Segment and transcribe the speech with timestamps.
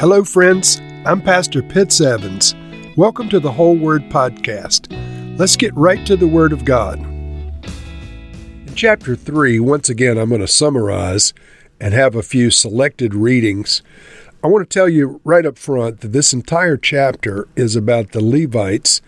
[0.00, 0.80] Hello, friends.
[1.04, 2.54] I'm Pastor Pitts Evans.
[2.96, 4.86] Welcome to the Whole Word Podcast.
[5.36, 7.00] Let's get right to the Word of God.
[7.00, 11.34] In chapter 3, once again, I'm going to summarize
[11.80, 13.82] and have a few selected readings.
[14.44, 18.22] I want to tell you right up front that this entire chapter is about the
[18.22, 19.02] Levites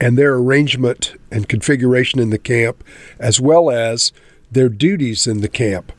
[0.00, 2.84] and their arrangement and configuration in the camp,
[3.18, 4.12] as well as
[4.52, 5.90] their duties in the camp.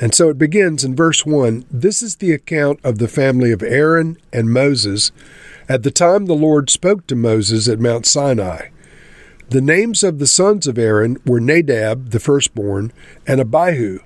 [0.00, 3.62] And so it begins in verse 1 This is the account of the family of
[3.62, 5.12] Aaron and Moses
[5.68, 8.70] at the time the Lord spoke to Moses at Mount Sinai.
[9.50, 12.92] The names of the sons of Aaron were Nadab, the firstborn,
[13.26, 13.98] and Abihu,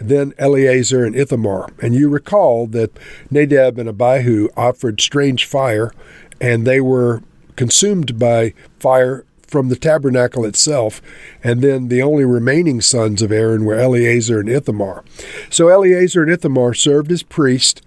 [0.00, 1.68] then Eleazar and Ithamar.
[1.82, 2.96] And you recall that
[3.30, 5.92] Nadab and Abihu offered strange fire,
[6.40, 7.22] and they were
[7.56, 9.24] consumed by fire
[9.54, 11.00] from the tabernacle itself,
[11.44, 15.04] and then the only remaining sons of Aaron were Eleazar and Ithamar.
[15.48, 17.80] So Eleazar and Ithamar served as priests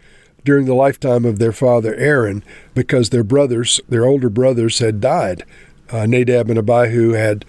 [0.45, 2.41] during the lifetime of their father Aaron
[2.73, 5.43] because their brothers, their older brothers, had died.
[5.91, 7.43] Uh, Nadab and Abihu had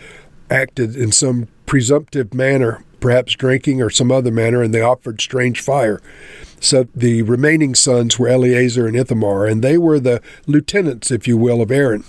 [0.50, 5.60] acted in some presumptive manner, perhaps drinking or some other manner, and they offered strange
[5.60, 6.02] fire.
[6.58, 11.36] So the remaining sons were Eleazar and Ithamar, and they were the lieutenants, if you
[11.36, 12.02] will, of Aaron.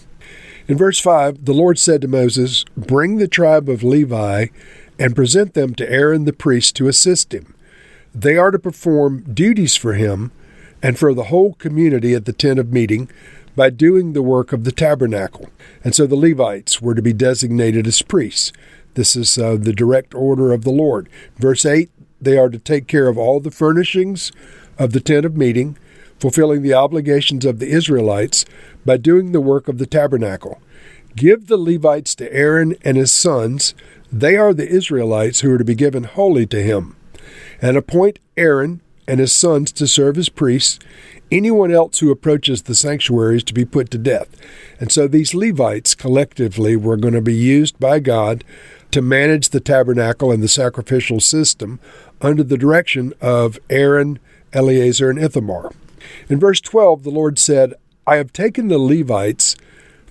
[0.70, 4.50] In verse 5, the Lord said to Moses, Bring the tribe of Levi
[5.00, 7.56] and present them to Aaron the priest to assist him.
[8.14, 10.32] They are to perform duties for him
[10.84, 13.10] and for the whole community at the tent of meeting
[13.56, 15.50] by doing the work of the tabernacle.
[15.84, 18.54] And so the Levites were to be designated as priests.
[18.94, 21.10] This is uh, the direct order of the Lord.
[21.40, 21.90] Verse 8
[22.22, 24.32] they are to take care of all the furnishings
[24.78, 25.78] of the tent of meeting
[26.20, 28.46] fulfilling the obligations of the Israelites
[28.86, 30.62] by doing the work of the tabernacle.
[31.16, 33.74] Give the Levites to Aaron and his sons.
[34.12, 36.96] They are the Israelites who are to be given wholly to him.
[37.62, 40.80] And appoint Aaron and his sons to serve as priests.
[41.32, 44.30] Anyone else who approaches the sanctuary is to be put to death.
[44.80, 48.44] And so these Levites collectively were going to be used by God
[48.92, 51.80] to manage the tabernacle and the sacrificial system
[52.22, 54.20] under the direction of Aaron,
[54.54, 55.72] Eleazar, and Ithamar.
[56.30, 57.74] In verse 12, the Lord said,
[58.06, 59.56] I have taken the Levites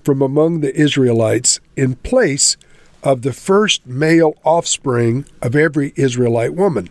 [0.03, 2.57] from among the Israelites in place
[3.03, 6.89] of the first male offspring of every Israelite woman.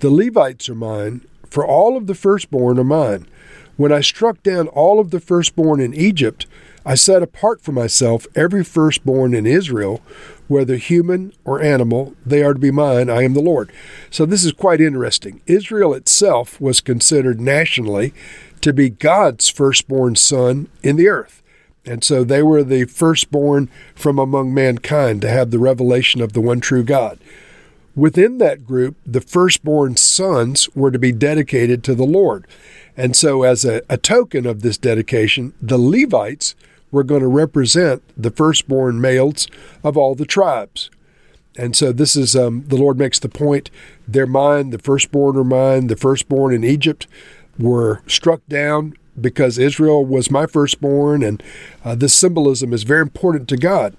[0.00, 3.26] The Levites are mine, for all of the firstborn are mine.
[3.76, 6.46] When I struck down all of the firstborn in Egypt,
[6.86, 10.00] I set apart for myself every firstborn in Israel,
[10.46, 13.10] whether human or animal, they are to be mine.
[13.10, 13.72] I am the Lord.
[14.08, 15.40] So this is quite interesting.
[15.48, 18.14] Israel itself was considered nationally
[18.60, 21.42] to be God's firstborn son in the earth.
[21.84, 26.40] And so they were the firstborn from among mankind to have the revelation of the
[26.40, 27.18] one true God.
[27.96, 32.46] Within that group, the firstborn sons were to be dedicated to the Lord.
[32.96, 36.54] And so, as a, a token of this dedication, the Levites
[36.96, 39.46] were going to represent the firstborn males
[39.84, 40.90] of all the tribes.
[41.54, 43.70] And so this is um, the Lord makes the point:
[44.08, 45.88] they're mine, the firstborn are mine.
[45.88, 47.06] The firstborn in Egypt
[47.58, 51.42] were struck down because Israel was my firstborn, and
[51.84, 53.96] uh, this symbolism is very important to God.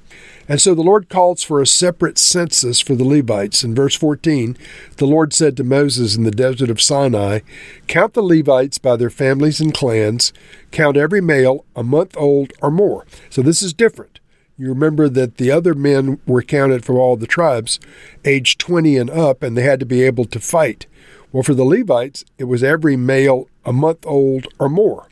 [0.49, 3.63] And so the Lord calls for a separate census for the Levites.
[3.63, 4.57] In verse 14,
[4.95, 7.39] the Lord said to Moses in the desert of Sinai,
[7.87, 10.31] Count the Levites by their families and clans,
[10.71, 13.05] count every male a month old or more.
[13.29, 14.19] So this is different.
[14.57, 17.79] You remember that the other men were counted from all the tribes,
[18.25, 20.87] age 20 and up, and they had to be able to fight.
[21.37, 25.07] Well, for the Levites, it was every male a month old or more.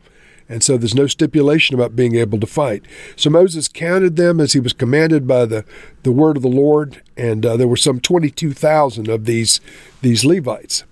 [0.49, 2.83] And so there's no stipulation about being able to fight.
[3.15, 5.65] So Moses counted them as he was commanded by the,
[6.01, 9.61] the word of the Lord, and uh, there were some 22,000 of these,
[10.01, 10.83] these Levites.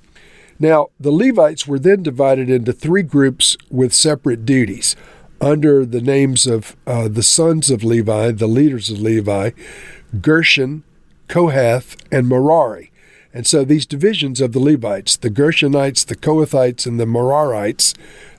[0.59, 4.95] Now, the Levites were then divided into three groups with separate duties
[5.41, 9.49] under the names of uh, the sons of Levi, the leaders of Levi,
[10.21, 10.83] Gershon,
[11.27, 12.91] Kohath, and Merari.
[13.33, 17.95] And so these divisions of the Levites, the Gershonites, the Kohathites, and the Merarites,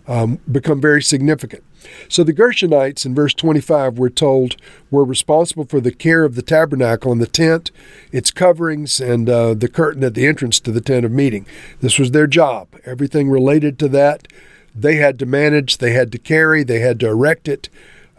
[0.06, 1.64] um, become very significant.
[2.08, 4.56] So the Gershonites in verse 25 we're told
[4.90, 7.70] were responsible for the care of the tabernacle and the tent,
[8.12, 11.46] its coverings, and uh, the curtain at the entrance to the tent of meeting.
[11.80, 12.68] This was their job.
[12.84, 14.28] Everything related to that,
[14.74, 17.68] they had to manage, they had to carry, they had to erect it.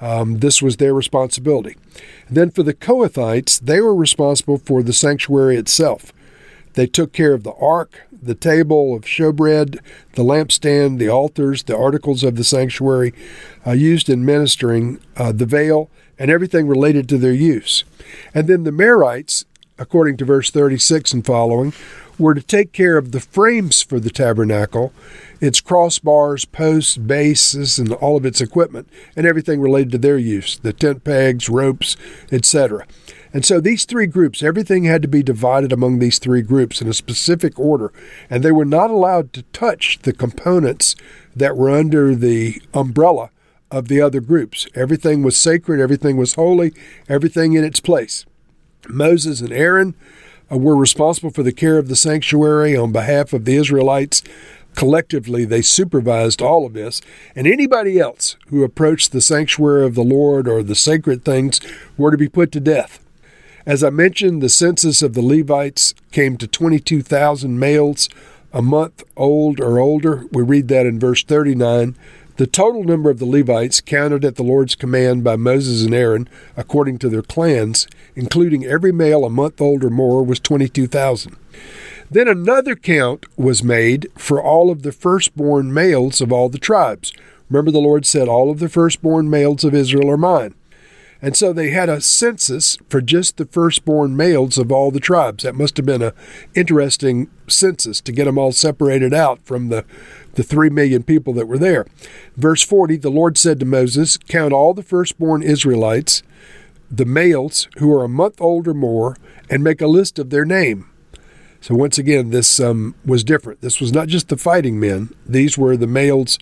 [0.01, 1.77] Um, this was their responsibility.
[2.27, 6.11] And then for the Kohathites, they were responsible for the sanctuary itself.
[6.75, 9.79] They took care of the ark, the table of showbread,
[10.13, 13.13] the lampstand, the altars, the articles of the sanctuary
[13.65, 15.89] uh, used in ministering, uh, the veil,
[16.19, 17.83] and everything related to their use.
[18.33, 19.45] And then the Merarites,
[19.77, 21.73] according to verse 36 and following,
[22.17, 24.93] were to take care of the frames for the tabernacle,
[25.41, 30.57] its crossbars, posts, bases, and all of its equipment, and everything related to their use
[30.59, 31.97] the tent pegs, ropes,
[32.31, 32.85] etc.
[33.35, 36.87] And so these three groups, everything had to be divided among these three groups in
[36.87, 37.91] a specific order,
[38.29, 40.95] and they were not allowed to touch the components
[41.35, 43.31] that were under the umbrella
[43.69, 44.69] of the other groups.
[44.73, 46.71] Everything was sacred, everything was holy,
[47.09, 48.25] everything in its place.
[48.87, 49.95] Moses and Aaron
[50.49, 54.23] uh, were responsible for the care of the sanctuary on behalf of the Israelites.
[54.75, 57.01] Collectively, they supervised all of this,
[57.35, 61.59] and anybody else who approached the sanctuary of the Lord or the sacred things
[61.97, 63.01] were to be put to death.
[63.65, 68.09] As I mentioned, the census of the Levites came to 22,000 males
[68.53, 70.25] a month old or older.
[70.31, 71.95] We read that in verse 39.
[72.37, 76.29] The total number of the Levites counted at the Lord's command by Moses and Aaron,
[76.55, 81.35] according to their clans, including every male a month old or more, was 22,000.
[82.11, 87.13] Then another count was made for all of the firstborn males of all the tribes.
[87.49, 90.53] Remember, the Lord said, All of the firstborn males of Israel are mine.
[91.21, 95.43] And so they had a census for just the firstborn males of all the tribes.
[95.43, 96.13] That must have been an
[96.53, 99.85] interesting census to get them all separated out from the,
[100.33, 101.85] the three million people that were there.
[102.35, 106.21] Verse 40 The Lord said to Moses, Count all the firstborn Israelites,
[106.91, 109.15] the males who are a month old or more,
[109.49, 110.89] and make a list of their name.
[111.61, 113.61] So once again, this um, was different.
[113.61, 116.37] This was not just the fighting men, these were the males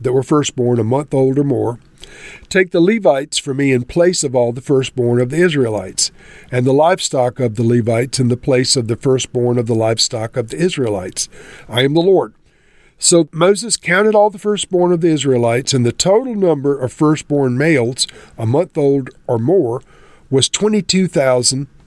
[0.00, 1.78] that were firstborn, a month old or more.
[2.48, 6.10] Take the Levites for me in place of all the firstborn of the Israelites,
[6.50, 10.36] and the livestock of the Levites in the place of the firstborn of the livestock
[10.36, 11.28] of the Israelites.
[11.68, 12.34] I am the Lord.
[12.98, 17.58] So Moses counted all the firstborn of the Israelites, and the total number of firstborn
[17.58, 18.06] males,
[18.38, 19.82] a month old or more,
[20.30, 20.48] was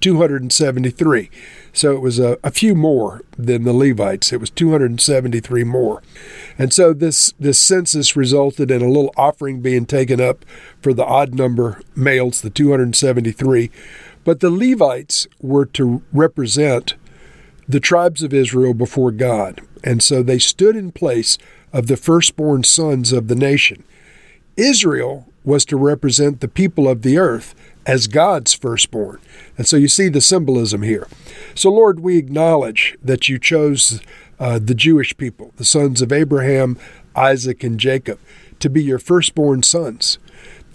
[0.05, 1.29] 22,273.
[1.73, 4.31] So it was a, a, few more than the Levites.
[4.31, 6.03] It was 273 more.
[6.57, 10.45] And so this, this census resulted in a little offering being taken up
[10.79, 13.71] for the odd number males, the 273.
[14.23, 16.93] But the Levites were to represent
[17.67, 19.61] the tribes of Israel before God.
[19.83, 21.37] And so they stood in place
[21.73, 23.83] of the firstborn sons of the nation.
[24.55, 27.53] Israel was to represent the people of the earth
[27.85, 29.19] as God's firstborn.
[29.57, 31.07] And so you see the symbolism here.
[31.53, 34.01] So, Lord, we acknowledge that you chose
[34.39, 36.77] uh, the Jewish people, the sons of Abraham,
[37.15, 38.19] Isaac, and Jacob,
[38.59, 40.17] to be your firstborn sons.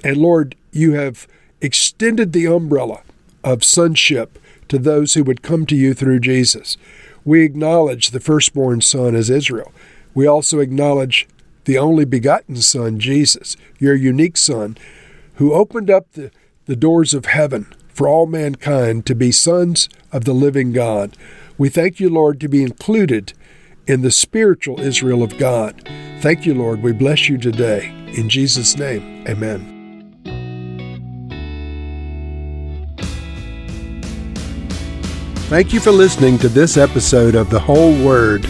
[0.03, 1.27] And Lord, you have
[1.61, 3.03] extended the umbrella
[3.45, 6.77] of sonship to those who would come to you through Jesus.
[7.25, 9.73] We acknowledge the firstborn son as Israel.
[10.15, 11.29] We also acknowledge
[11.65, 14.77] the only begotten Son, Jesus, your unique Son,
[15.35, 16.31] who opened up the,
[16.71, 21.17] the doors of heaven for all mankind to be sons of the living God.
[21.59, 23.33] We thank you, Lord, to be included
[23.89, 25.83] in the spiritual Israel of God.
[26.21, 26.81] Thank you, Lord.
[26.81, 27.89] We bless you today.
[28.17, 30.15] In Jesus' name, amen.
[35.49, 38.45] Thank you for listening to this episode of The Whole Word.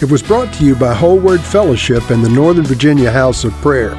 [0.00, 3.50] It was brought to you by Whole Word Fellowship and the Northern Virginia House of
[3.54, 3.98] Prayer.